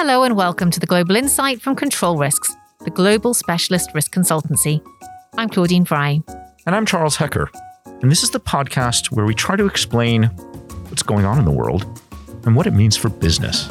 [0.00, 4.80] Hello and welcome to the Global Insight from Control Risks, the global specialist risk consultancy.
[5.36, 6.20] I'm Claudine Fry.
[6.66, 7.50] And I'm Charles Hecker.
[8.00, 10.26] And this is the podcast where we try to explain
[10.86, 11.84] what's going on in the world
[12.44, 13.66] and what it means for business.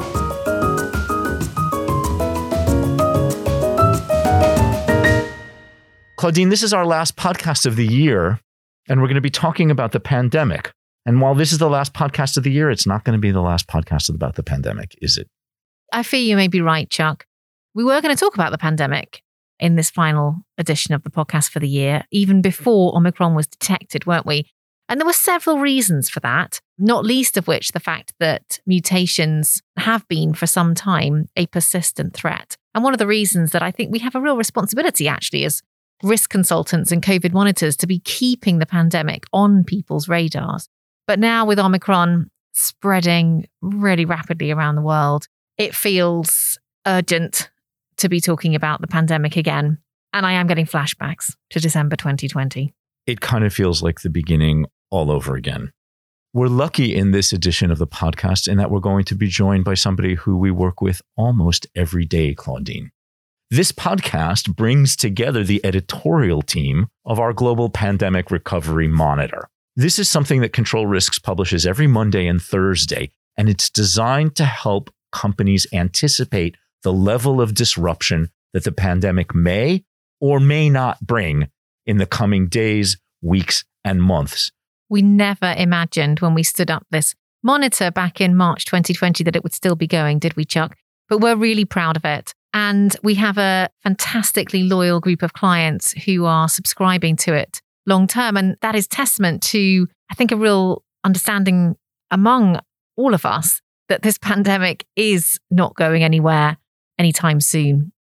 [6.18, 8.42] Claudine, this is our last podcast of the year,
[8.90, 10.74] and we're going to be talking about the pandemic.
[11.06, 13.32] And while this is the last podcast of the year, it's not going to be
[13.32, 15.30] the last podcast about the pandemic, is it?
[15.92, 17.26] I fear you may be right, Chuck.
[17.74, 19.22] We were going to talk about the pandemic
[19.60, 24.06] in this final edition of the podcast for the year, even before Omicron was detected,
[24.06, 24.50] weren't we?
[24.90, 29.62] And there were several reasons for that, not least of which the fact that mutations
[29.78, 32.56] have been for some time a persistent threat.
[32.74, 35.62] And one of the reasons that I think we have a real responsibility actually as
[36.04, 40.70] risk consultants and COVID monitors to be keeping the pandemic on people's radars.
[41.06, 47.50] But now with Omicron spreading really rapidly around the world, it feels urgent
[47.98, 49.80] to be talking about the pandemic again.
[50.14, 52.74] And I am getting flashbacks to December 2020.
[53.06, 55.72] It kind of feels like the beginning all over again.
[56.34, 59.66] We're lucky in this edition of the podcast in that we're going to be joined
[59.66, 62.92] by somebody who we work with almost every day, Claudine.
[63.50, 69.48] This podcast brings together the editorial team of our Global Pandemic Recovery Monitor.
[69.76, 74.46] This is something that Control Risks publishes every Monday and Thursday, and it's designed to
[74.46, 79.84] help companies anticipate the level of disruption that the pandemic may
[80.20, 81.50] or may not bring
[81.86, 84.52] in the coming days, weeks, and months.
[84.90, 87.14] We never imagined when we stood up this
[87.44, 90.76] monitor back in March 2020 that it would still be going, did we, Chuck?
[91.10, 92.34] But we're really proud of it.
[92.54, 98.08] And we have a fantastically loyal group of clients who are subscribing to it long
[98.08, 98.38] term.
[98.38, 101.76] And that is testament to, I think, a real understanding
[102.12, 102.60] among
[102.96, 106.58] all of us that this pandemic is not going anywhere
[106.98, 107.92] anytime soon.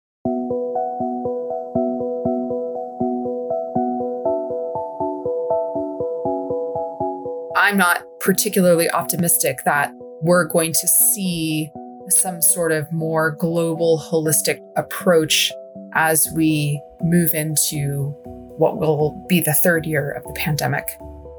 [7.56, 11.70] I'm not particularly optimistic that we're going to see
[12.08, 15.52] some sort of more global, holistic approach
[15.94, 18.16] as we move into
[18.58, 20.88] what will be the third year of the pandemic.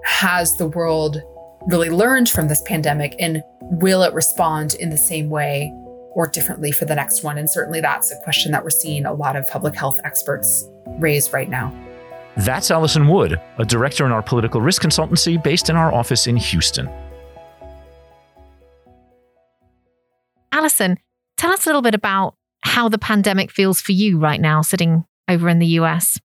[0.05, 1.23] Has the world
[1.69, 5.71] really learned from this pandemic and will it respond in the same way
[6.13, 7.37] or differently for the next one?
[7.37, 10.67] And certainly that's a question that we're seeing a lot of public health experts
[10.99, 11.73] raise right now.
[12.39, 16.39] That's Allison Wood, a director in our political risk consultancy based in our office in
[16.39, 16.89] Houston.
[20.53, 20.97] Allison,
[21.37, 25.05] tell us a little bit about how the pandemic feels for you right now, sitting
[25.29, 26.19] over in the US.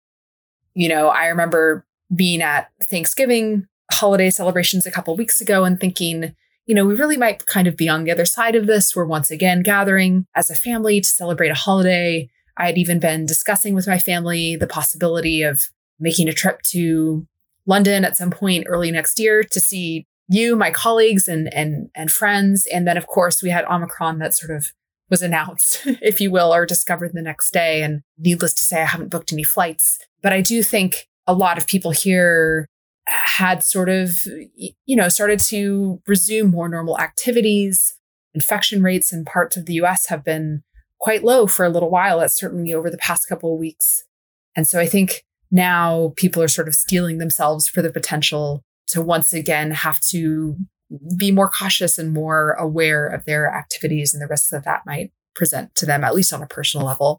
[0.75, 6.35] You know, I remember being at Thanksgiving holiday celebrations a couple weeks ago and thinking,
[6.67, 8.95] you know, we really might kind of be on the other side of this.
[8.95, 12.29] We're once again gathering as a family to celebrate a holiday.
[12.57, 15.63] I had even been discussing with my family the possibility of
[15.99, 17.27] making a trip to
[17.67, 22.11] London at some point early next year to see you, my colleagues and and and
[22.11, 22.67] friends.
[22.73, 24.67] And then of course we had Omicron that sort of
[25.11, 27.83] was announced, if you will, or discovered the next day.
[27.83, 29.99] And needless to say, I haven't booked any flights.
[30.23, 32.67] But I do think a lot of people here
[33.07, 34.11] had sort of,
[34.57, 37.97] you know, started to resume more normal activities.
[38.35, 40.63] Infection rates in parts of the US have been
[41.01, 42.21] quite low for a little while.
[42.21, 44.05] That's certainly over the past couple of weeks.
[44.55, 49.03] And so I think now people are sort of steeling themselves for the potential to
[49.03, 50.57] once again have to
[51.17, 55.11] be more cautious and more aware of their activities and the risks that that might
[55.35, 57.19] present to them, at least on a personal level.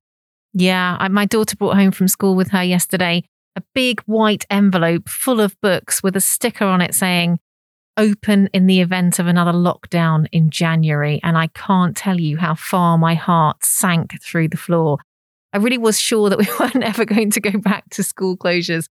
[0.53, 3.23] Yeah, I, my daughter brought home from school with her yesterday
[3.55, 7.39] a big white envelope full of books with a sticker on it saying,
[7.97, 11.19] open in the event of another lockdown in January.
[11.23, 14.97] And I can't tell you how far my heart sank through the floor.
[15.51, 18.87] I really was sure that we weren't ever going to go back to school closures.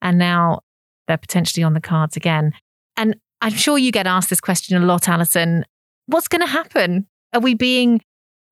[0.00, 0.60] And now
[1.06, 2.52] they're potentially on the cards again.
[2.96, 5.64] And I'm sure you get asked this question a lot, Allison.
[6.06, 7.06] What's going to happen?
[7.34, 8.00] Are we being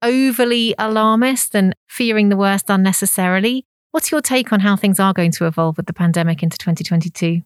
[0.03, 3.65] overly alarmist and fearing the worst unnecessarily?
[3.93, 7.43] What's your take on how things are going to evolve with the pandemic into 2022?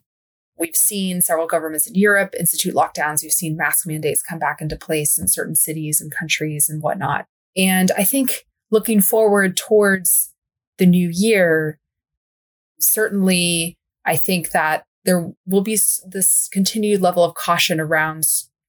[0.57, 3.23] We've seen several governments in Europe institute lockdowns.
[3.23, 7.25] We've seen mask mandates come back into place in certain cities and countries and whatnot.
[7.57, 10.33] And I think looking forward towards
[10.77, 11.79] the new year,
[12.79, 18.23] certainly I think that there will be this continued level of caution around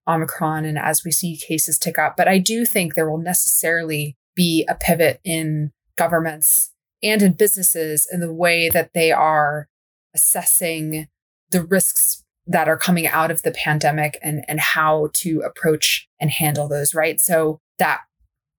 [0.08, 2.16] Omicron and as we see cases tick up.
[2.16, 6.71] But I do think there will necessarily be a pivot in governments
[7.02, 9.68] and in businesses in the way that they are
[10.14, 11.08] assessing
[11.50, 16.30] the risks that are coming out of the pandemic and, and how to approach and
[16.30, 17.20] handle those, right?
[17.20, 18.00] So that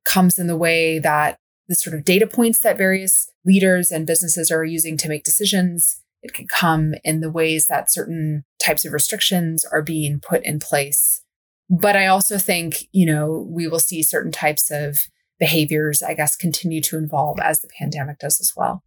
[0.05, 1.37] comes in the way that
[1.67, 6.01] the sort of data points that various leaders and businesses are using to make decisions.
[6.21, 10.59] It can come in the ways that certain types of restrictions are being put in
[10.59, 11.23] place.
[11.69, 14.97] But I also think, you know, we will see certain types of
[15.39, 18.83] behaviors, I guess, continue to evolve as the pandemic does as well.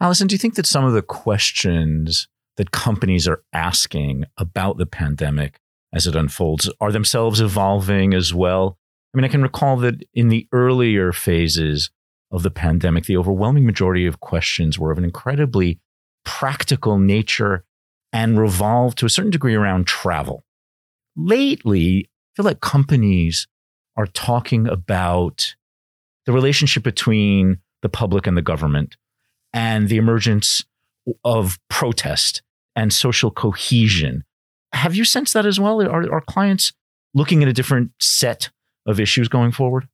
[0.00, 4.86] Allison, do you think that some of the questions that companies are asking about the
[4.86, 5.58] pandemic
[5.92, 8.78] as it unfolds are themselves evolving as well?
[9.12, 11.90] I mean, I can recall that in the earlier phases
[12.30, 15.80] of the pandemic, the overwhelming majority of questions were of an incredibly
[16.24, 17.64] practical nature
[18.12, 20.44] and revolved to a certain degree around travel.
[21.16, 23.48] Lately, I feel like companies
[23.96, 25.56] are talking about
[26.26, 28.96] the relationship between the public and the government
[29.52, 30.64] and the emergence
[31.24, 32.42] of protest
[32.76, 34.24] and social cohesion.
[34.72, 35.82] Have you sensed that as well?
[35.82, 36.72] Are, are clients
[37.14, 38.50] looking at a different set
[38.86, 39.88] of issues going forward?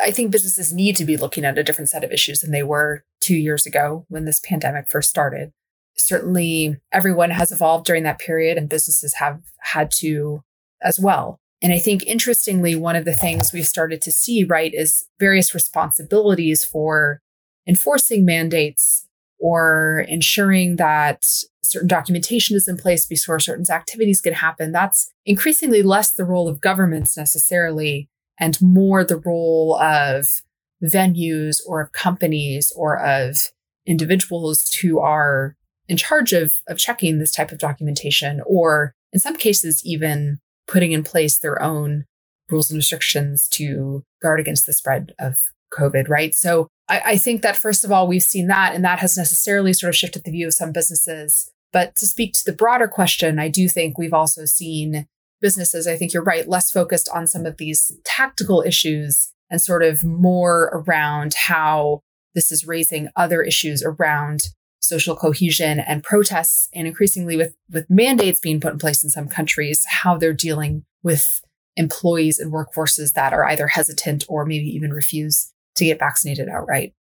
[0.00, 2.62] I think businesses need to be looking at a different set of issues than they
[2.62, 5.52] were two years ago when this pandemic first started.
[5.96, 10.42] Certainly, everyone has evolved during that period, and businesses have had to
[10.82, 11.40] as well.
[11.64, 15.54] And I think interestingly, one of the things we've started to see, right, is various
[15.54, 17.22] responsibilities for
[17.66, 19.08] enforcing mandates
[19.38, 21.24] or ensuring that
[21.62, 24.72] certain documentation is in place before certain activities can happen.
[24.72, 30.42] That's increasingly less the role of governments necessarily and more the role of
[30.84, 33.38] venues or of companies or of
[33.86, 35.56] individuals who are
[35.88, 40.92] in charge of, of checking this type of documentation, or in some cases, even putting
[40.92, 42.04] in place their own
[42.50, 45.36] rules and restrictions to guard against the spread of
[45.72, 46.34] COVID, right?
[46.34, 49.72] So I, I think that, first of all, we've seen that, and that has necessarily
[49.72, 51.50] sort of shifted the view of some businesses.
[51.72, 55.06] But to speak to the broader question, I do think we've also seen
[55.40, 59.82] businesses, I think you're right, less focused on some of these tactical issues and sort
[59.82, 62.00] of more around how
[62.34, 64.48] this is raising other issues around
[64.86, 69.28] social cohesion and protests and increasingly with with mandates being put in place in some
[69.28, 71.40] countries how they're dealing with
[71.76, 76.92] employees and workforces that are either hesitant or maybe even refuse to get vaccinated outright.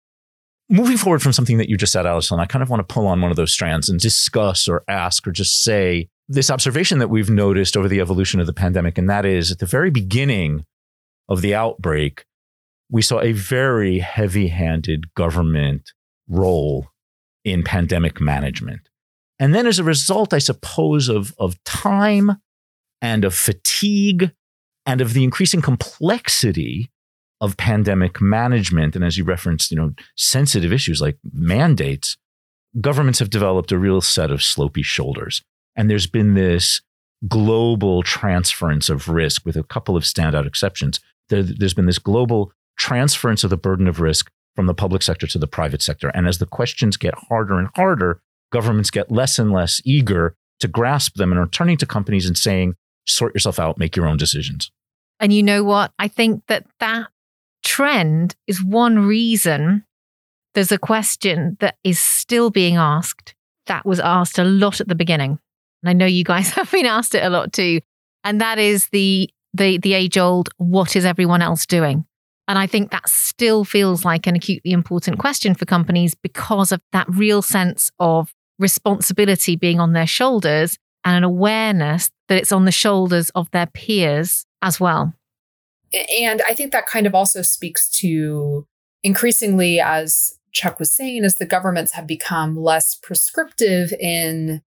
[0.68, 3.06] Moving forward from something that you just said Allison I kind of want to pull
[3.06, 7.10] on one of those strands and discuss or ask or just say this observation that
[7.10, 10.64] we've noticed over the evolution of the pandemic, and that is at the very beginning
[11.28, 12.24] of the outbreak,
[12.90, 15.92] we saw a very heavy handed government
[16.28, 16.91] role
[17.44, 18.88] in pandemic management.
[19.38, 22.36] And then, as a result, I suppose, of, of time
[23.00, 24.32] and of fatigue
[24.86, 26.90] and of the increasing complexity
[27.40, 32.16] of pandemic management, and as you referenced, you know, sensitive issues like mandates,
[32.80, 35.42] governments have developed a real set of slopey shoulders.
[35.74, 36.80] And there's been this
[37.26, 41.00] global transference of risk with a couple of standout exceptions.
[41.28, 45.26] There, has been this global transference of the burden of risk from the public sector
[45.26, 46.08] to the private sector.
[46.10, 48.20] And as the questions get harder and harder,
[48.52, 52.36] governments get less and less eager to grasp them and are turning to companies and
[52.36, 52.74] saying,
[53.06, 54.70] sort yourself out, make your own decisions.
[55.18, 55.92] And you know what?
[55.98, 57.08] I think that that
[57.64, 59.84] trend is one reason
[60.54, 63.34] there's a question that is still being asked
[63.66, 65.38] that was asked a lot at the beginning.
[65.82, 67.80] And I know you guys have been asked it a lot too.
[68.24, 72.04] And that is the the the age old what is everyone else doing?
[72.48, 76.80] And I think that still feels like an acutely important question for companies because of
[76.92, 82.64] that real sense of responsibility being on their shoulders and an awareness that it's on
[82.64, 85.14] the shoulders of their peers as well.
[86.20, 88.66] And I think that kind of also speaks to
[89.02, 94.62] increasingly, as Chuck was saying, as the governments have become less prescriptive in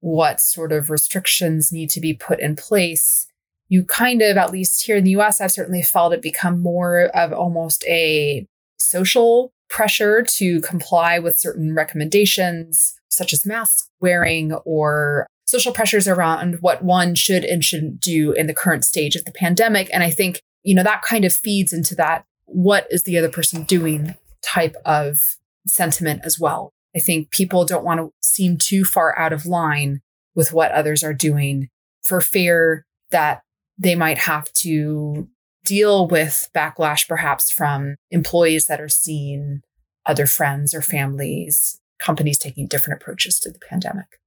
[0.00, 3.27] what sort of restrictions need to be put in place,
[3.68, 7.10] you kind of, at least here in the US, I've certainly felt it become more
[7.14, 8.46] of almost a
[8.78, 16.56] social pressure to comply with certain recommendations, such as mask wearing or social pressures around
[16.60, 19.88] what one should and shouldn't do in the current stage of the pandemic.
[19.92, 23.28] And I think, you know, that kind of feeds into that what is the other
[23.28, 25.18] person doing type of
[25.66, 26.72] sentiment as well.
[26.96, 30.00] I think people don't want to seem too far out of line
[30.34, 31.68] with what others are doing
[32.02, 33.42] for fear that
[33.78, 35.28] they might have to
[35.64, 39.60] deal with backlash, perhaps from employees that are seeing
[40.06, 44.18] other friends or families, companies taking different approaches to the pandemic.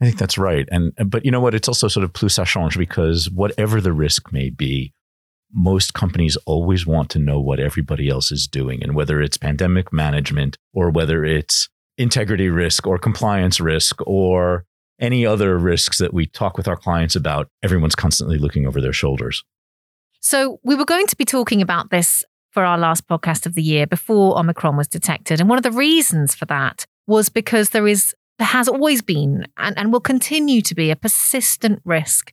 [0.00, 0.66] I think that's right.
[0.70, 1.54] And but you know what?
[1.54, 4.94] It's also sort of plus ça change because whatever the risk may be,
[5.52, 8.82] most companies always want to know what everybody else is doing.
[8.82, 11.68] And whether it's pandemic management or whether it's
[11.98, 14.64] integrity risk or compliance risk or
[15.00, 18.92] any other risks that we talk with our clients about, everyone's constantly looking over their
[18.92, 19.44] shoulders.
[20.20, 23.62] So, we were going to be talking about this for our last podcast of the
[23.62, 25.40] year before Omicron was detected.
[25.40, 29.46] And one of the reasons for that was because there is there has always been
[29.58, 32.32] and, and will continue to be a persistent risk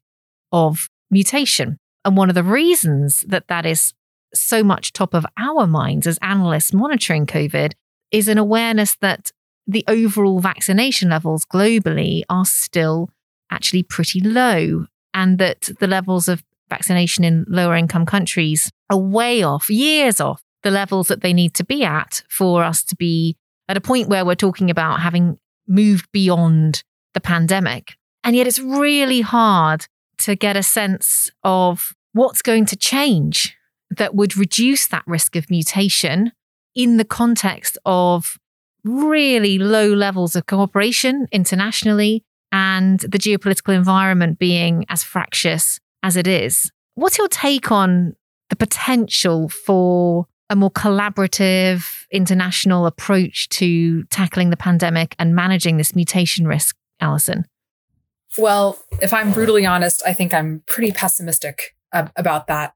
[0.54, 1.78] of mutation.
[2.06, 3.94] And one of the reasons that that is
[4.34, 7.74] so much top of our minds as analysts monitoring COVID
[8.12, 9.32] is an awareness that
[9.68, 13.10] the overall vaccination levels globally are still
[13.52, 19.44] actually pretty low, and that the levels of vaccination in lower income countries are way
[19.44, 23.38] off, years off the levels that they need to be at for us to be
[23.70, 26.84] at a point where we're talking about having moved beyond
[27.14, 27.96] the pandemic.
[28.24, 29.86] And yet it's really hard
[30.20, 33.56] to get a sense of what's going to change
[33.90, 36.32] that would reduce that risk of mutation
[36.76, 38.38] in the context of
[38.88, 46.28] really low levels of cooperation internationally and the geopolitical environment being as fractious as it
[46.28, 46.72] is.
[46.96, 48.16] What's your take on
[48.50, 55.94] the potential for a more collaborative international approach to tackling the pandemic and managing this
[55.94, 57.46] mutation risk, Allison?
[58.38, 62.74] Well, if I'm brutally honest, I think I'm pretty pessimistic about that.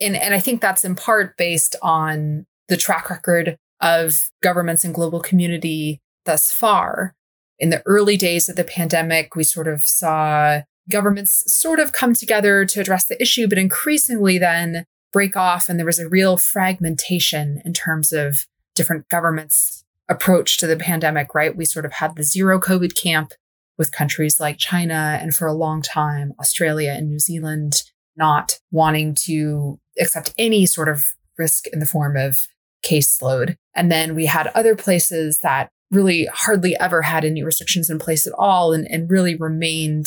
[0.00, 4.94] And, and I think that's in part based on the track record of governments and
[4.94, 7.14] global community thus far.
[7.58, 12.14] In the early days of the pandemic, we sort of saw governments sort of come
[12.14, 15.68] together to address the issue, but increasingly then break off.
[15.68, 21.34] And there was a real fragmentation in terms of different governments' approach to the pandemic,
[21.34, 21.56] right?
[21.56, 23.32] We sort of had the zero COVID camp
[23.78, 27.82] with countries like China and for a long time, Australia and New Zealand
[28.16, 31.06] not wanting to accept any sort of
[31.38, 32.38] risk in the form of
[32.84, 33.56] caseload.
[33.74, 38.26] And then we had other places that really hardly ever had any restrictions in place
[38.26, 40.06] at all and, and really remained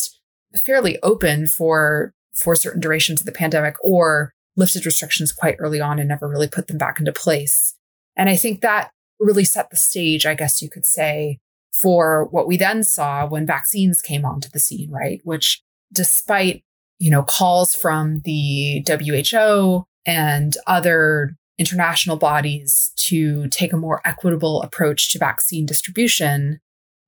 [0.65, 5.99] fairly open for for certain durations of the pandemic or lifted restrictions quite early on
[5.99, 7.75] and never really put them back into place.
[8.15, 11.39] And I think that really set the stage, I guess you could say,
[11.81, 15.21] for what we then saw when vaccines came onto the scene, right?
[15.23, 15.61] Which
[15.91, 16.63] despite,
[16.99, 24.61] you know, calls from the WHO and other international bodies to take a more equitable
[24.61, 26.59] approach to vaccine distribution,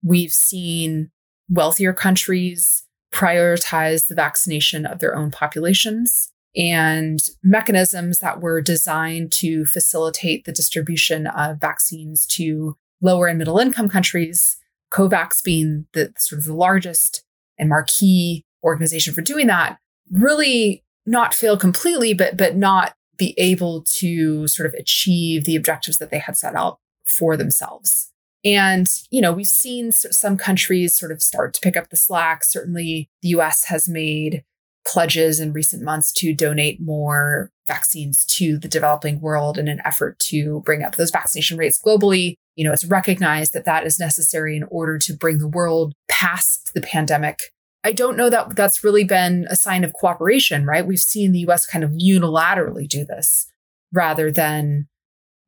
[0.03, 1.11] we've seen
[1.49, 2.83] wealthier countries
[3.13, 10.51] prioritize the vaccination of their own populations and mechanisms that were designed to facilitate the
[10.51, 14.57] distribution of vaccines to lower and middle income countries,
[14.93, 17.23] COVAX being the sort of the largest
[17.57, 19.77] and marquee organization for doing that,
[20.11, 25.97] really not fail completely, but but not be able to sort of achieve the objectives
[25.97, 28.11] that they had set out for themselves.
[28.43, 32.43] And, you know, we've seen some countries sort of start to pick up the slack.
[32.43, 34.43] Certainly, the US has made
[34.85, 40.19] pledges in recent months to donate more vaccines to the developing world in an effort
[40.19, 42.35] to bring up those vaccination rates globally.
[42.55, 46.71] You know, it's recognized that that is necessary in order to bring the world past
[46.75, 47.39] the pandemic
[47.85, 50.87] I don't know that that's really been a sign of cooperation, right?
[50.87, 53.45] We've seen the US kind of unilaterally do this
[53.93, 54.87] rather than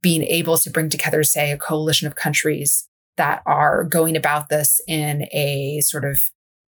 [0.03, 4.79] being able to bring together, say, a coalition of countries that are going about this
[4.87, 6.19] in a sort of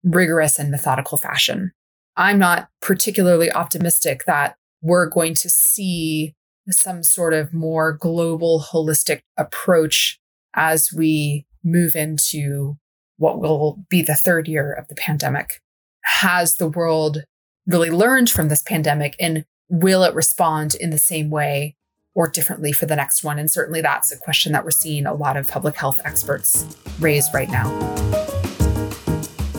[0.03, 1.71] rigorous and methodical fashion.
[2.17, 6.33] I'm not particularly optimistic that we're going to see
[6.71, 10.19] some sort of more global, holistic approach
[10.55, 12.77] as we move into
[13.19, 15.61] what will be the third year of the pandemic.
[16.03, 17.23] Has the world
[17.67, 21.75] really learned from this pandemic and will it respond in the same way
[22.15, 23.37] or differently for the next one?
[23.37, 26.65] And certainly that's a question that we're seeing a lot of public health experts
[26.99, 27.69] raise right now.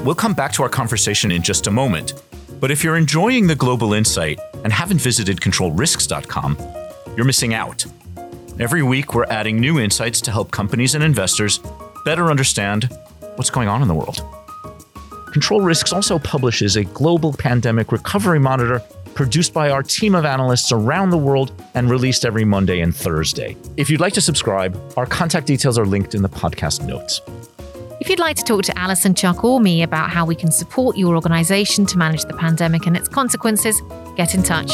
[0.05, 2.15] We'll come back to our conversation in just a moment.
[2.59, 6.57] But if you're enjoying the global insight and haven't visited controlrisks.com,
[7.15, 7.85] you're missing out.
[8.59, 11.61] Every week, we're adding new insights to help companies and investors
[12.05, 12.91] better understand
[13.41, 14.23] what's going on in the world.
[15.33, 18.83] Control Risks also publishes a global pandemic recovery monitor
[19.15, 23.57] produced by our team of analysts around the world and released every Monday and Thursday.
[23.79, 27.23] If you'd like to subscribe, our contact details are linked in the podcast notes.
[27.99, 30.99] If you'd like to talk to Allison, Chuck, or me about how we can support
[30.99, 33.81] your organisation to manage the pandemic and its consequences,
[34.17, 34.71] get in touch.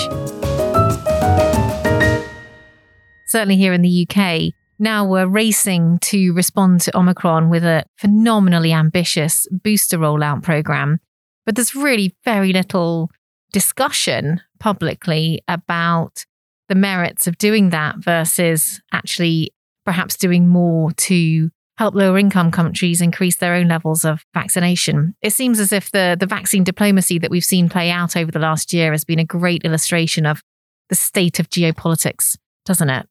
[3.26, 8.72] Certainly here in the UK, now we're racing to respond to Omicron with a phenomenally
[8.72, 11.00] ambitious booster rollout program.
[11.44, 13.10] But there's really very little
[13.52, 16.24] discussion publicly about
[16.68, 19.52] the merits of doing that versus actually
[19.84, 25.14] perhaps doing more to help lower income countries increase their own levels of vaccination.
[25.22, 28.38] It seems as if the, the vaccine diplomacy that we've seen play out over the
[28.38, 30.42] last year has been a great illustration of
[30.88, 33.08] the state of geopolitics doesn't it?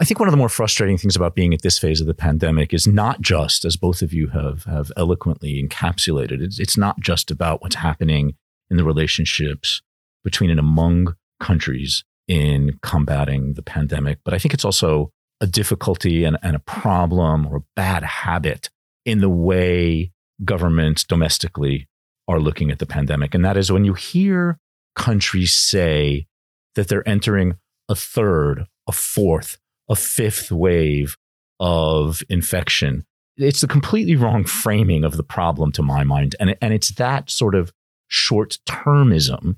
[0.00, 2.14] I think one of the more frustrating things about being at this phase of the
[2.14, 6.98] pandemic is not just, as both of you have, have eloquently encapsulated, it's, it's not
[7.00, 8.34] just about what's happening
[8.70, 9.82] in the relationships
[10.24, 16.24] between and among countries in combating the pandemic, but I think it's also a difficulty
[16.24, 18.70] and, and a problem or a bad habit
[19.04, 21.88] in the way governments domestically
[22.26, 23.34] are looking at the pandemic.
[23.34, 24.58] And that is when you hear
[24.96, 26.26] countries say
[26.74, 27.56] that they're entering
[27.88, 29.58] a third, a fourth,
[29.90, 31.16] a fifth wave
[31.58, 33.04] of infection.
[33.36, 36.36] It's a completely wrong framing of the problem to my mind.
[36.40, 37.72] And, and it's that sort of
[38.08, 39.56] short termism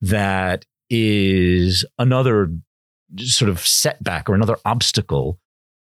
[0.00, 2.50] that is another
[3.18, 5.38] sort of setback or another obstacle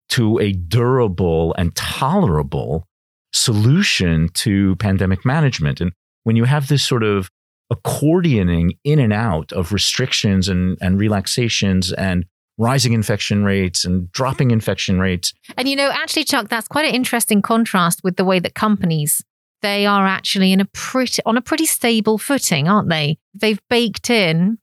[0.08, 2.86] to a durable and tolerable
[3.32, 5.80] solution to pandemic management.
[5.80, 5.92] And
[6.24, 7.30] when you have this sort of
[7.72, 12.24] accordioning in and out of restrictions and, and relaxations and
[12.58, 15.34] rising infection rates and dropping infection rates.
[15.56, 19.22] And you know, actually, Chuck, that's quite an interesting contrast with the way that companies
[19.62, 23.18] they are actually in a pretty on a pretty stable footing, aren't they?
[23.34, 24.58] They've baked in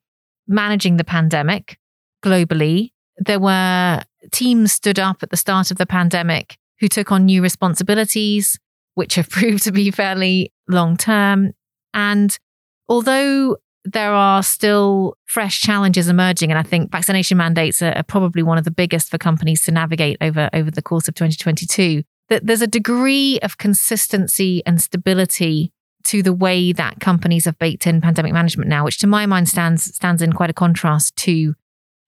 [0.48, 1.78] managing the pandemic
[2.24, 2.92] globally.
[3.18, 7.42] There were teams stood up at the start of the pandemic who took on new
[7.42, 8.60] responsibilities,
[8.94, 11.54] which have proved to be fairly long term.
[11.94, 12.38] And
[12.88, 18.44] although there are still fresh challenges emerging, and I think vaccination mandates are, are probably
[18.44, 22.46] one of the biggest for companies to navigate over, over the course of 2022, that
[22.46, 25.72] there's a degree of consistency and stability
[26.06, 29.48] to the way that companies have baked in pandemic management now, which to my mind
[29.50, 31.56] stands stands in quite a contrast to,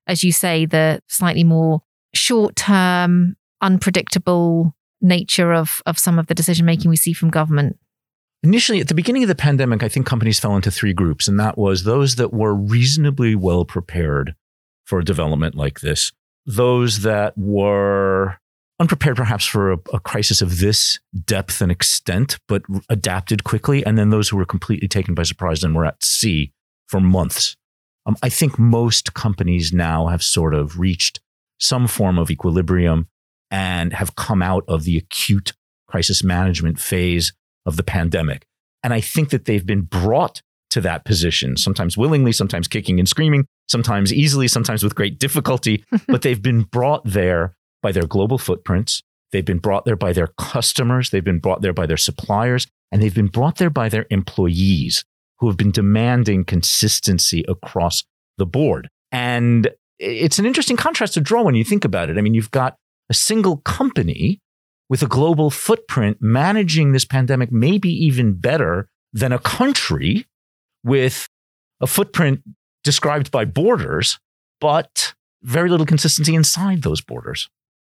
[0.08, 1.82] as you say, the slightly more
[2.14, 7.78] short term, unpredictable nature of of some of the decision making we see from government.
[8.46, 11.40] Initially, at the beginning of the pandemic, I think companies fell into three groups, and
[11.40, 14.36] that was those that were reasonably well prepared
[14.84, 16.12] for a development like this,
[16.46, 18.38] those that were
[18.80, 23.98] unprepared perhaps for a, a, crisis of this depth and extent, but adapted quickly, and
[23.98, 26.54] then those who were completely taken by surprise and were at sea
[26.86, 27.58] for months.
[28.06, 31.20] Um, I think most companies now have sort of reached
[31.60, 33.08] some form of equilibrium
[33.50, 35.54] and have come out of the acute
[35.88, 37.34] crisis management phase
[37.66, 38.46] of the pandemic.
[38.84, 43.08] And I think that they've been brought to that position, sometimes willingly, sometimes kicking and
[43.08, 48.38] screaming, sometimes easily, sometimes with great difficulty, but they've been brought there by their global
[48.38, 49.02] footprints.
[49.32, 51.10] They've been brought there by their customers.
[51.10, 55.04] They've been brought there by their suppliers, and they've been brought there by their employees
[55.40, 58.04] who have been demanding consistency across
[58.38, 58.90] the board.
[59.12, 62.18] And it's an interesting contrast to draw when you think about it.
[62.18, 62.76] I mean, you've got
[63.10, 64.40] a single company
[64.90, 70.26] with a global footprint managing this pandemic maybe even better than a country
[70.84, 71.28] with
[71.82, 72.42] a footprint
[72.84, 74.20] described by borders,
[74.62, 77.50] but very little consistency inside those borders.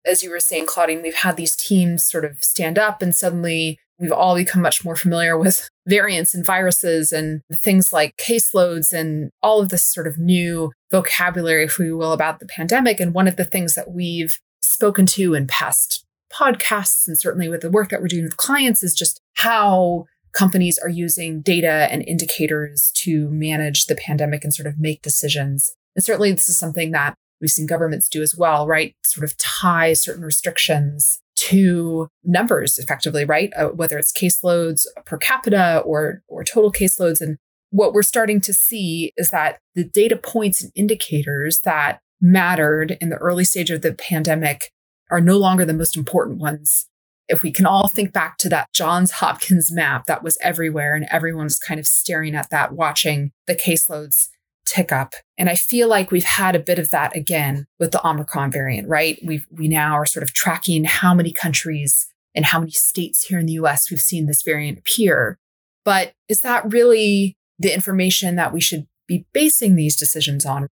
[0.05, 3.79] As you were saying, Claudine, we've had these teams sort of stand up, and suddenly
[3.99, 9.31] we've all become much more familiar with variants and viruses and things like caseloads and
[9.43, 13.01] all of this sort of new vocabulary, if we will, about the pandemic.
[13.01, 17.61] And one of the things that we've spoken to in past podcasts and certainly with
[17.61, 22.03] the work that we're doing with clients is just how companies are using data and
[22.07, 25.75] indicators to manage the pandemic and sort of make decisions.
[25.95, 28.95] And certainly this is something that we've seen governments do as well, right?
[29.05, 33.51] Sort of tie certain restrictions to numbers effectively, right?
[33.57, 37.21] Uh, whether it's caseloads per capita or, or total caseloads.
[37.21, 37.37] And
[37.71, 43.11] what we're starting to see is that the data points and indicators that mattered in
[43.11, 44.71] the early stage of the pandemic
[45.11, 46.87] are no longer the most important ones.
[47.29, 51.07] If we can all think back to that Johns Hopkins map that was everywhere and
[51.11, 54.29] everyone's kind of staring at that, watching the caseloads
[54.67, 55.15] tick up.
[55.39, 58.89] And I feel like we've had a bit of that again with the Omicron variant,
[58.89, 59.19] right?
[59.25, 63.39] We we now are sort of tracking how many countries and how many states here
[63.39, 65.39] in the US we've seen this variant appear.
[65.85, 70.69] But is that really the information that we should be basing these decisions on?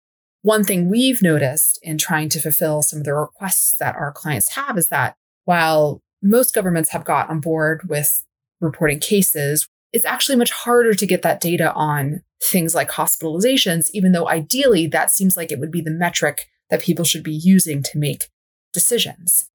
[0.43, 4.51] One thing we've noticed in trying to fulfill some of the requests that our clients
[4.51, 8.25] have is that while most governments have got on board with
[8.61, 14.13] reporting cases, it's actually much harder to get that data on things like hospitalizations, even
[14.13, 17.83] though ideally that seems like it would be the metric that people should be using
[17.83, 18.29] to make
[18.73, 19.49] decisions.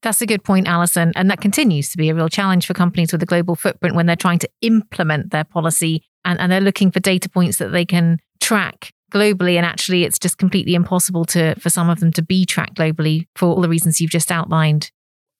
[0.00, 1.12] That's a good point, Allison.
[1.14, 4.06] And that continues to be a real challenge for companies with a global footprint when
[4.06, 7.84] they're trying to implement their policy and, and they're looking for data points that they
[7.84, 12.22] can track globally and actually it's just completely impossible to for some of them to
[12.22, 14.90] be tracked globally for all the reasons you've just outlined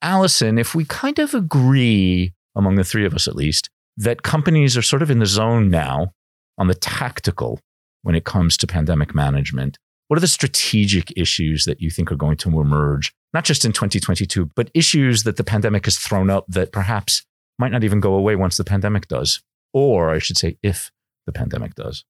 [0.03, 4.77] Allison, if we kind of agree among the three of us at least that companies
[4.77, 6.13] are sort of in the zone now
[6.59, 7.61] on the tactical
[8.03, 12.17] when it comes to pandemic management What are the strategic issues that you think are
[12.17, 16.45] going to emerge, not just in 2022, but issues that the pandemic has thrown up
[16.49, 17.25] that perhaps
[17.59, 19.41] might not even go away once the pandemic does?
[19.73, 20.91] Or I should say, if
[21.25, 22.05] the pandemic does?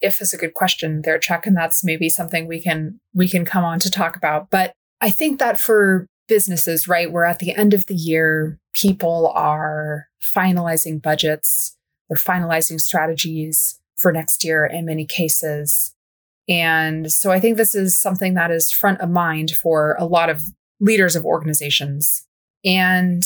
[0.00, 3.44] If is a good question there, Chuck, and that's maybe something we can we can
[3.44, 4.50] come on to talk about.
[4.50, 9.32] But I think that for businesses, right, we're at the end of the year, people
[9.34, 11.76] are finalizing budgets,
[12.08, 15.94] they're finalizing strategies for next year in many cases.
[16.48, 20.30] And so I think this is something that is front of mind for a lot
[20.30, 20.42] of
[20.80, 22.26] leaders of organizations.
[22.64, 23.22] And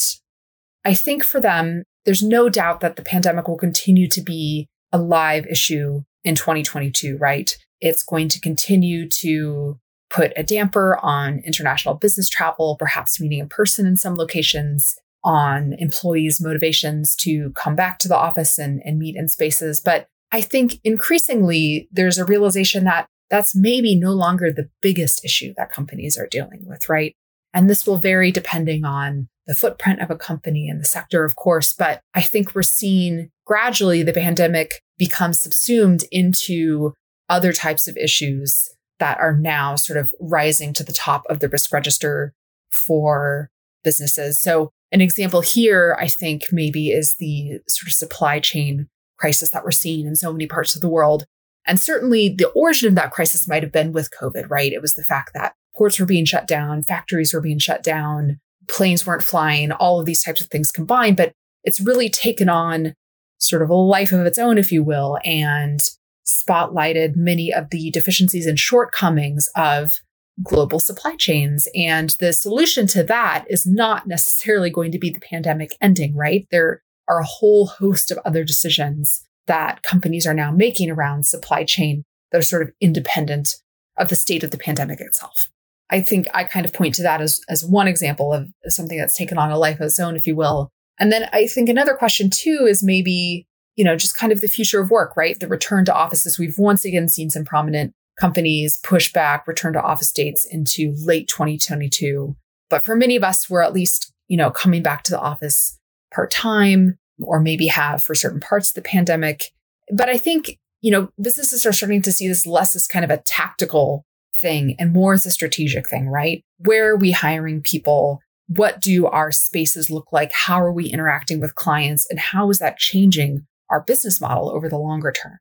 [0.84, 4.98] I think for them, there's no doubt that the pandemic will continue to be a
[4.98, 7.56] live issue in 2022, right?
[7.80, 9.78] It's going to continue to
[10.10, 15.74] put a damper on international business travel, perhaps meeting in person in some locations, on
[15.78, 19.80] employees' motivations to come back to the office and, and meet in spaces.
[19.80, 25.54] But I think increasingly there's a realization that that's maybe no longer the biggest issue
[25.56, 27.14] that companies are dealing with, right?
[27.52, 31.36] And this will vary depending on the footprint of a company and the sector, of
[31.36, 31.72] course.
[31.72, 36.92] But I think we're seeing gradually the pandemic becomes subsumed into
[37.28, 41.48] other types of issues that are now sort of rising to the top of the
[41.48, 42.32] risk register
[42.70, 43.48] for
[43.82, 44.40] businesses.
[44.40, 49.64] So an example here, I think maybe is the sort of supply chain crisis that
[49.64, 51.24] we're seeing in so many parts of the world.
[51.66, 54.72] And certainly the origin of that crisis might have been with COVID, right?
[54.72, 58.38] It was the fact that ports were being shut down, factories were being shut down,
[58.68, 61.16] planes weren't flying, all of these types of things combined.
[61.16, 61.32] But
[61.64, 62.94] it's really taken on
[63.38, 65.80] sort of a life of its own, if you will, and
[66.26, 70.00] spotlighted many of the deficiencies and shortcomings of
[70.42, 71.68] global supply chains.
[71.74, 76.46] And the solution to that is not necessarily going to be the pandemic ending, right?
[76.50, 81.64] There are a whole host of other decisions that companies are now making around supply
[81.64, 83.56] chain that are sort of independent
[83.96, 85.48] of the state of the pandemic itself.
[85.90, 89.16] I think I kind of point to that as, as one example of something that's
[89.16, 90.70] taken on a life of its own, if you will.
[90.98, 94.48] And then I think another question too is maybe, you know, just kind of the
[94.48, 95.38] future of work, right?
[95.38, 96.38] The return to offices.
[96.38, 101.28] We've once again seen some prominent companies push back return to office dates into late
[101.28, 102.36] 2022.
[102.70, 105.78] But for many of us, we're at least, you know, coming back to the office
[106.12, 109.52] part time or maybe have for certain parts of the pandemic.
[109.92, 113.10] But I think, you know, businesses are starting to see this less as kind of
[113.10, 114.04] a tactical
[114.40, 116.42] thing and more as a strategic thing, right?
[116.58, 118.20] Where are we hiring people?
[118.46, 120.32] What do our spaces look like?
[120.32, 122.06] How are we interacting with clients?
[122.10, 125.38] And how is that changing our business model over the longer term?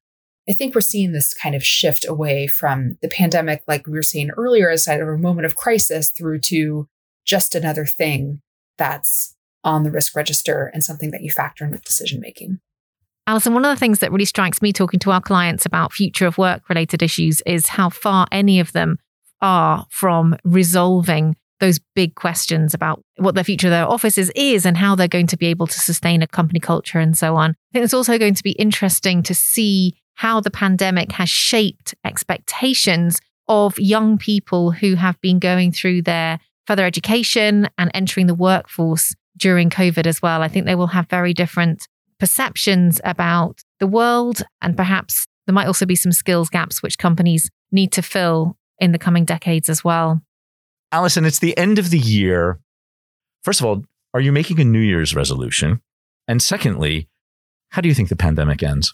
[0.48, 4.04] I think we're seeing this kind of shift away from the pandemic, like we were
[4.04, 6.88] seeing earlier, as of a moment of crisis through to
[7.26, 8.42] just another thing
[8.78, 12.60] that's on the risk register and something that you factor into decision making.
[13.26, 16.26] Allison, one of the things that really strikes me talking to our clients about future
[16.26, 18.98] of work related issues is how far any of them
[19.42, 24.76] are from resolving those big questions about what the future of their offices is and
[24.76, 27.52] how they're going to be able to sustain a company culture and so on.
[27.52, 31.96] I think it's also going to be interesting to see how the pandemic has shaped
[32.04, 38.36] expectations of young people who have been going through their further education and entering the
[38.36, 40.42] workforce during COVID as well.
[40.42, 41.88] I think they will have very different
[42.20, 47.50] perceptions about the world, and perhaps there might also be some skills gaps which companies
[47.72, 50.22] need to fill in the coming decades as well.
[50.94, 52.60] Allison, it's the end of the year.
[53.42, 55.82] First of all, are you making a New Year's resolution?
[56.28, 57.10] And secondly,
[57.70, 58.94] how do you think the pandemic ends?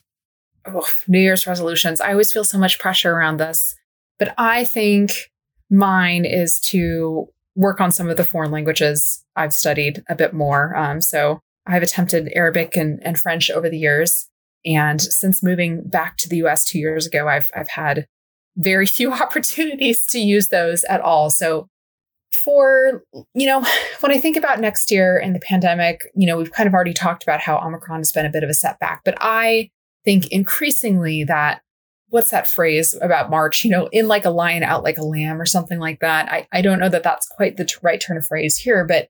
[0.65, 1.99] Oh, New Year's resolutions.
[1.99, 3.75] I always feel so much pressure around this.
[4.17, 5.29] But I think
[5.69, 10.73] mine is to work on some of the foreign languages I've studied a bit more.
[10.77, 14.29] Um, so I've attempted Arabic and, and French over the years.
[14.65, 18.07] And since moving back to the US two years ago, I've, I've had
[18.55, 21.29] very few opportunities to use those at all.
[21.29, 21.67] So
[22.31, 23.65] for, you know,
[23.99, 26.93] when I think about next year and the pandemic, you know, we've kind of already
[26.93, 29.69] talked about how Omicron has been a bit of a setback, but I
[30.05, 31.61] think increasingly that
[32.09, 35.39] what's that phrase about March, you know, in like a lion, out like a lamb
[35.39, 36.31] or something like that.
[36.31, 39.09] I, I don't know that that's quite the right turn of phrase here, but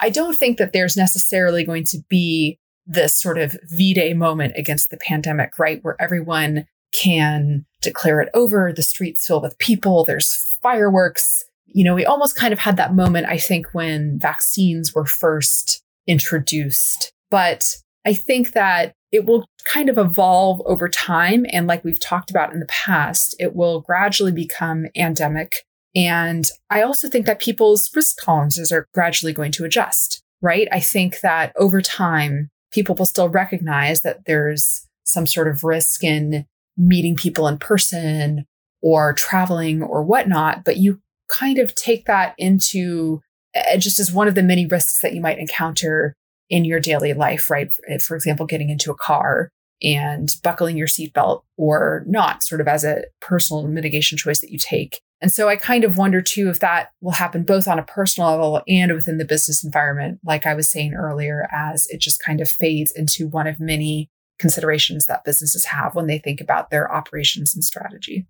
[0.00, 4.54] I don't think that there's necessarily going to be this sort of V Day moment
[4.56, 5.80] against the pandemic, right?
[5.82, 11.44] Where everyone can declare it over, the streets fill with people, there's fireworks.
[11.76, 15.82] You know, we almost kind of had that moment, I think, when vaccines were first
[16.06, 17.12] introduced.
[17.30, 21.44] But I think that it will kind of evolve over time.
[21.52, 25.52] And like we've talked about in the past, it will gradually become endemic.
[25.94, 30.68] And I also think that people's risk tolerances are gradually going to adjust, right?
[30.72, 36.02] I think that over time, people will still recognize that there's some sort of risk
[36.02, 36.46] in
[36.78, 38.46] meeting people in person
[38.80, 43.20] or traveling or whatnot, but you kind of take that into
[43.56, 46.14] uh, just as one of the many risks that you might encounter
[46.48, 47.70] in your daily life, right?
[48.00, 49.50] For example, getting into a car
[49.82, 54.58] and buckling your seatbelt or not, sort of as a personal mitigation choice that you
[54.58, 55.00] take.
[55.20, 58.30] And so I kind of wonder too if that will happen both on a personal
[58.30, 62.40] level and within the business environment, like I was saying earlier, as it just kind
[62.40, 66.92] of fades into one of many considerations that businesses have when they think about their
[66.92, 68.26] operations and strategy.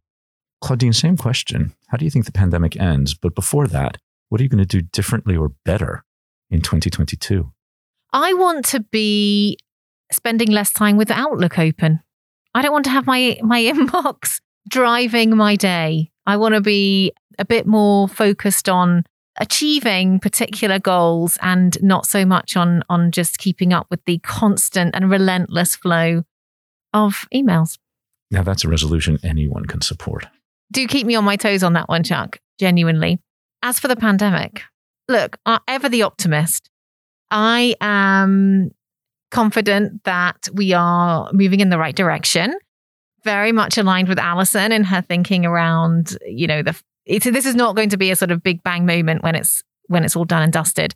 [0.60, 1.74] Claudine, same question.
[1.88, 3.14] How do you think the pandemic ends?
[3.14, 6.04] But before that, what are you going to do differently or better
[6.50, 7.52] in 2022?
[8.12, 9.58] I want to be
[10.12, 12.00] spending less time with Outlook open.
[12.54, 16.10] I don't want to have my my inbox driving my day.
[16.26, 19.04] I want to be a bit more focused on
[19.38, 24.94] achieving particular goals and not so much on on just keeping up with the constant
[24.94, 26.24] and relentless flow
[26.94, 27.78] of emails.
[28.30, 30.26] Now that's a resolution anyone can support.
[30.72, 33.20] Do keep me on my toes on that one, Chuck, genuinely.
[33.62, 34.62] As for the pandemic,
[35.08, 36.70] look, I'm ever the optimist,
[37.30, 38.70] I am
[39.30, 42.56] confident that we are moving in the right direction.
[43.24, 47.76] Very much aligned with Allison and her thinking around, you know, the this is not
[47.76, 50.42] going to be a sort of big bang moment when it's when it's all done
[50.42, 50.94] and dusted.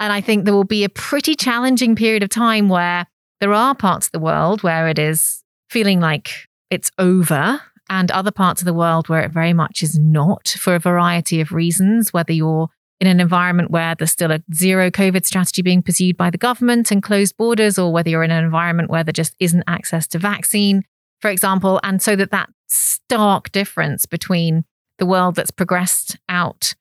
[0.00, 3.06] And I think there will be a pretty challenging period of time where
[3.40, 8.30] there are parts of the world where it is feeling like it's over and other
[8.30, 12.12] parts of the world where it very much is not for a variety of reasons,
[12.12, 12.68] whether you're
[13.00, 16.90] in an environment where there's still a zero COVID strategy being pursued by the government
[16.90, 20.18] and closed borders, or whether you're in an environment where there just isn't access to
[20.18, 20.82] vaccine,
[21.20, 21.78] for example.
[21.82, 24.64] And so that that stark difference between
[24.98, 26.74] the world that's progressed out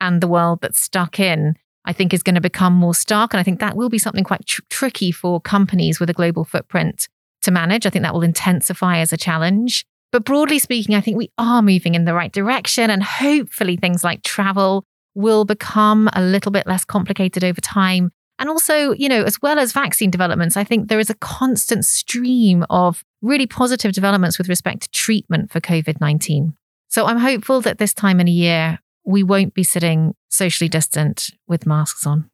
[0.00, 3.32] and the world that's stuck in, I think is going to become more stark.
[3.32, 6.44] And I think that will be something quite tr- tricky for companies with a global
[6.44, 7.08] footprint
[7.42, 7.86] to manage.
[7.86, 9.86] I think that will intensify as a challenge.
[10.12, 12.90] But broadly speaking, I think we are moving in the right direction.
[12.90, 18.10] And hopefully, things like travel will become a little bit less complicated over time.
[18.38, 21.84] And also, you know, as well as vaccine developments, I think there is a constant
[21.84, 26.54] stream of really positive developments with respect to treatment for COVID 19.
[26.88, 31.30] So I'm hopeful that this time in a year, we won't be sitting socially distant
[31.46, 32.30] with masks on.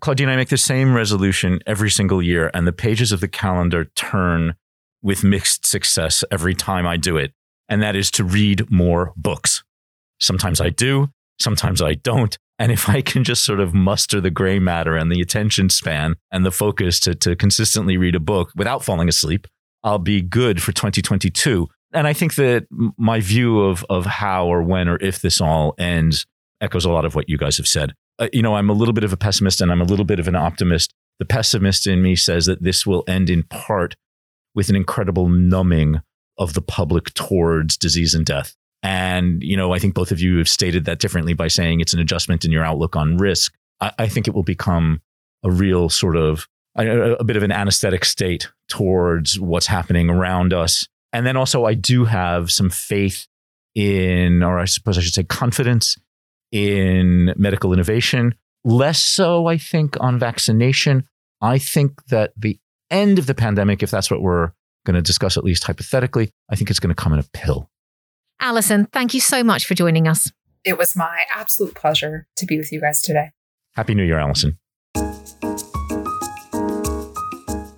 [0.00, 3.84] Claudine, I make the same resolution every single year, and the pages of the calendar
[3.96, 4.54] turn
[5.02, 7.32] with mixed success every time I do it.
[7.68, 9.62] And that is to read more books.
[10.20, 11.08] Sometimes I do,
[11.40, 12.36] sometimes I don't.
[12.58, 16.16] And if I can just sort of muster the gray matter and the attention span
[16.30, 19.46] and the focus to, to consistently read a book without falling asleep,
[19.82, 24.62] I'll be good for 2022 and I think that my view of of how or
[24.62, 26.26] when or if this all ends
[26.60, 27.94] echoes a lot of what you guys have said.
[28.18, 30.20] Uh, you know, I'm a little bit of a pessimist and I'm a little bit
[30.20, 30.92] of an optimist.
[31.18, 33.96] The pessimist in me says that this will end in part
[34.60, 36.00] with an incredible numbing
[36.36, 38.54] of the public towards disease and death.
[38.82, 41.94] And, you know, I think both of you have stated that differently by saying it's
[41.94, 43.54] an adjustment in your outlook on risk.
[43.80, 45.00] I, I think it will become
[45.42, 46.46] a real sort of
[46.76, 51.64] a, a bit of an anesthetic state towards what's happening around us and then also,
[51.64, 53.26] I do have some faith
[53.74, 55.96] in, or I suppose I should say, confidence
[56.52, 58.34] in medical innovation.
[58.64, 61.08] Less so, I think, on vaccination.
[61.40, 62.58] I think that the
[62.90, 64.52] end of the pandemic, if that's what we're
[64.84, 67.70] going to discuss, at least hypothetically, I think it's going to come in a pill.
[68.40, 70.32] Allison, thank you so much for joining us.
[70.64, 73.30] It was my absolute pleasure to be with you guys today.
[73.74, 74.58] Happy New Year, Allison.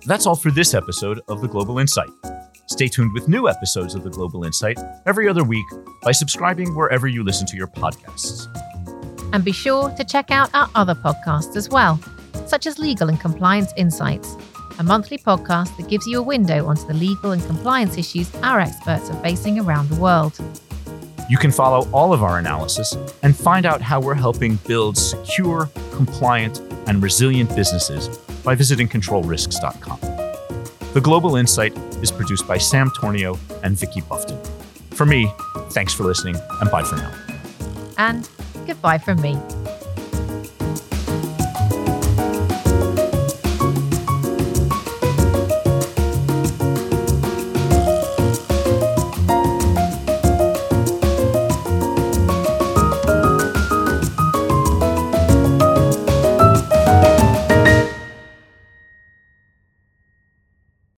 [0.05, 2.09] That's all for this episode of The Global Insight.
[2.67, 5.65] Stay tuned with new episodes of the Global Insight every other week
[6.01, 8.47] by subscribing wherever you listen to your podcasts.
[9.33, 11.99] And be sure to check out our other podcasts as well,
[12.47, 14.35] such as Legal and Compliance Insights,
[14.79, 18.59] a monthly podcast that gives you a window onto the legal and compliance issues our
[18.59, 20.39] experts are facing around the world.
[21.29, 25.69] You can follow all of our analysis and find out how we're helping build secure,
[25.93, 28.09] compliant, and resilient businesses
[28.43, 29.99] by visiting controlrisks.com.
[30.93, 34.39] The Global Insight is produced by Sam Tornio and Vicky Buffton.
[34.91, 35.31] For me,
[35.71, 37.11] thanks for listening and bye for now.
[37.97, 38.29] And
[38.67, 39.37] goodbye from me.